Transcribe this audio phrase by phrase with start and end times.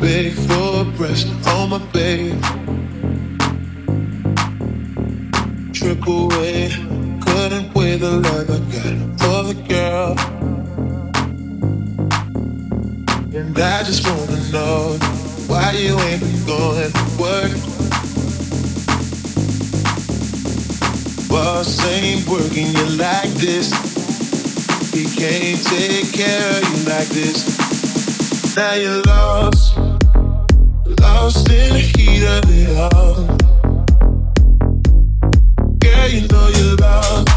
[0.00, 2.40] Big for breast on my babe.
[5.74, 6.70] Triple A,
[7.20, 10.16] couldn't weigh the love I got for the girl.
[13.34, 14.96] And I just wanna know
[15.46, 17.52] why you ain't been going to work.
[21.28, 23.70] Boss ain't working you like this.
[24.94, 28.56] He can't take care of you like this.
[28.56, 29.76] Now you're lost,
[31.14, 33.14] lost in the heat of it all.
[35.82, 37.29] Girl, you know you're lost,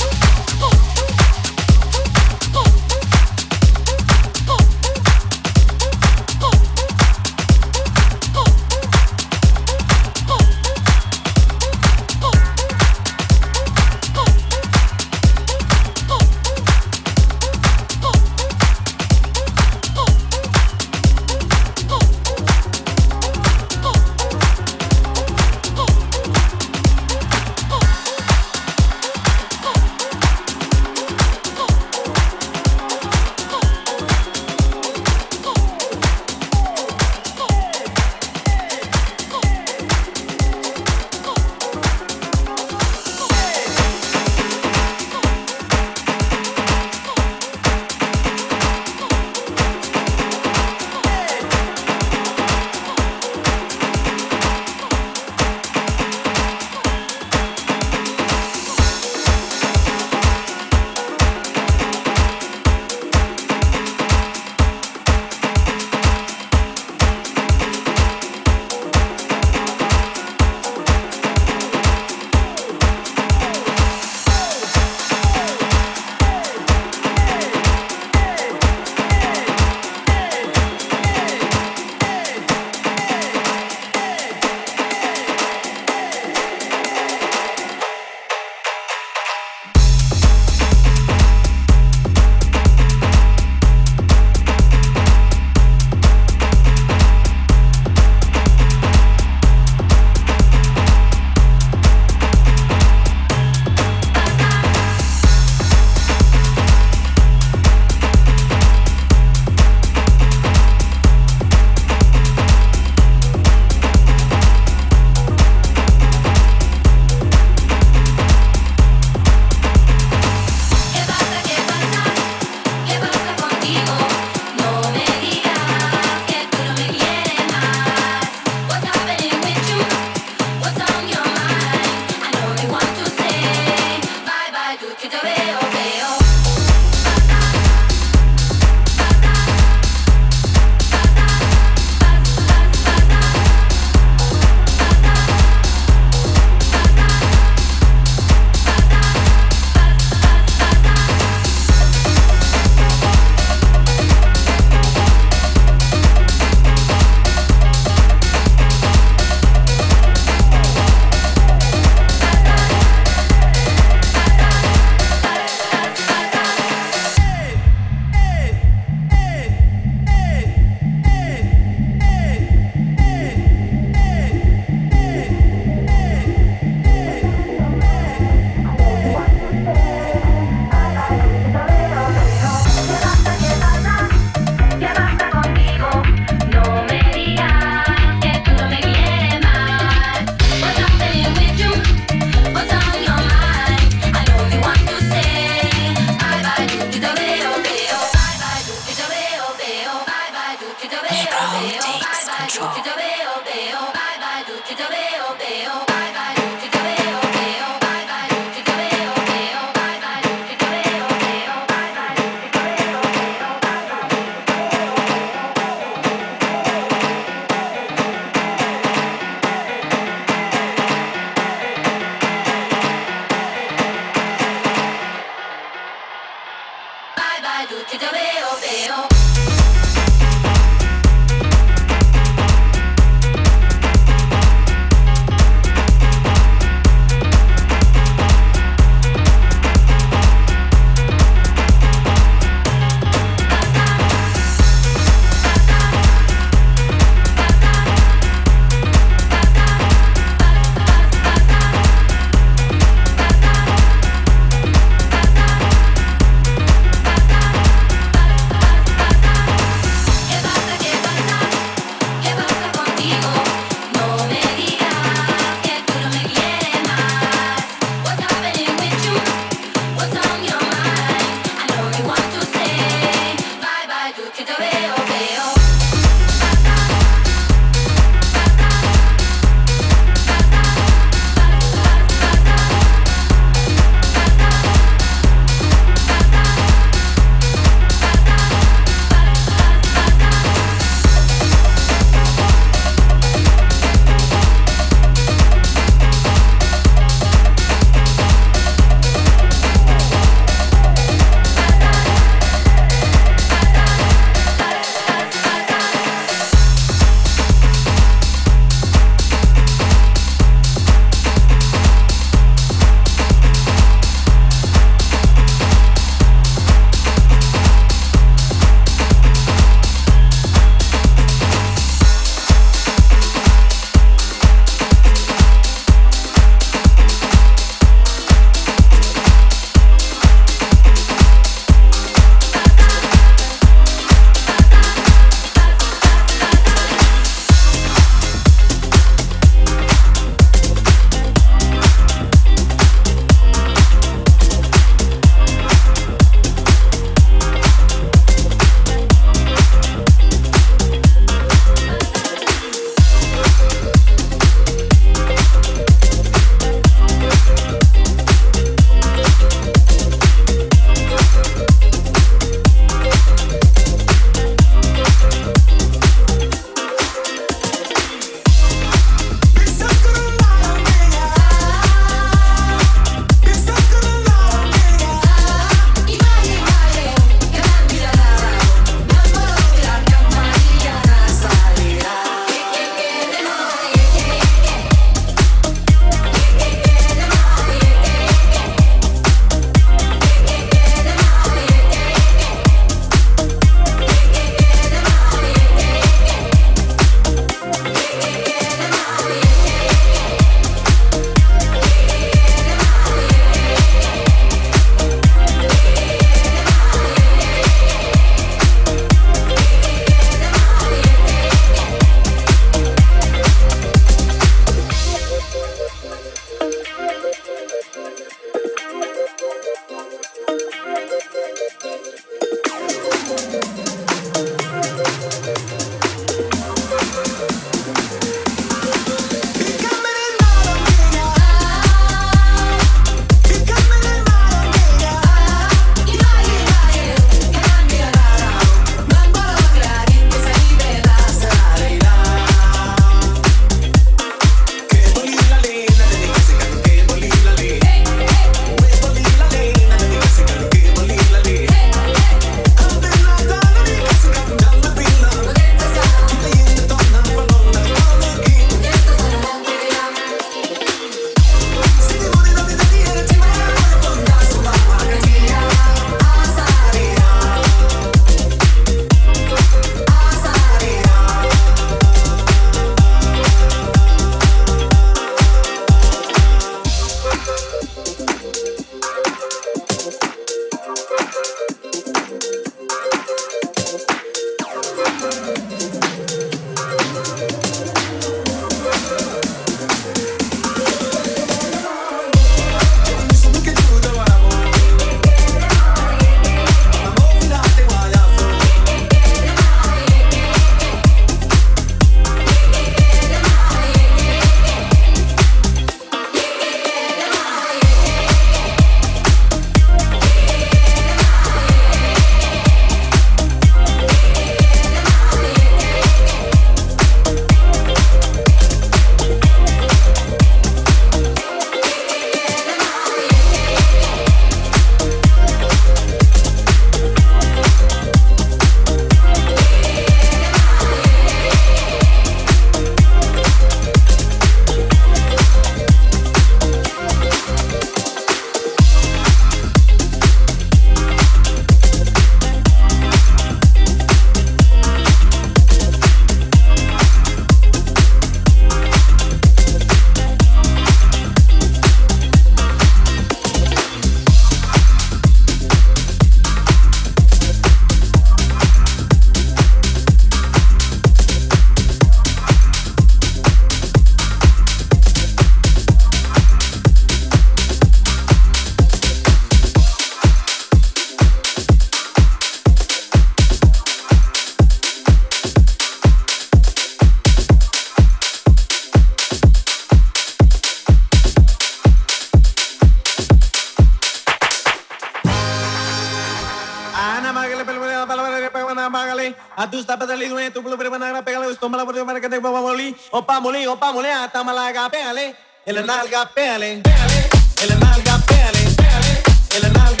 [592.31, 595.81] te voy a molir, o pa' molir, o pa' moler, hasta Málaga, pégale, en la
[595.81, 597.29] nalga, pégale, pégale,
[597.61, 600.00] en la nalga, pégale, pégale.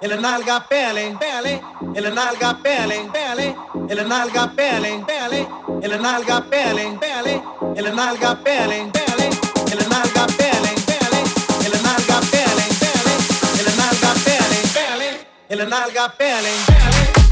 [0.00, 1.62] El nalga pele, pele,
[1.94, 3.56] el nalga pele, pele,
[3.88, 5.46] el nalga pele, pele,
[5.80, 7.40] el nalga pele, pele,
[7.76, 9.32] el nalga pele, pele,
[9.70, 11.22] el nalga pele, pele,
[11.64, 13.14] el nalga pele, pele,
[13.60, 17.23] el nalga pele, pele, el nalga pele, pele.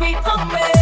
[0.00, 0.75] me away.